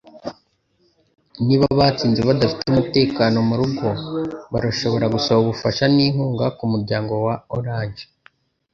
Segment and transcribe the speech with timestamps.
[1.45, 3.87] Niba abatsinze badafite umutekano murugo,
[4.53, 8.03] barashobora gusaba ubufasha ninkunga kumuryango wa Orange